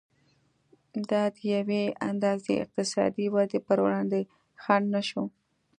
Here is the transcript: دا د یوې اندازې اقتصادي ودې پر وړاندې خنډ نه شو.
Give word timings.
دا 1.09 1.23
د 1.35 1.37
یوې 1.55 1.83
اندازې 2.09 2.53
اقتصادي 2.63 3.25
ودې 3.33 3.59
پر 3.67 3.77
وړاندې 3.85 4.19
خنډ 4.61 4.85
نه 4.95 5.01
شو. 5.09 5.23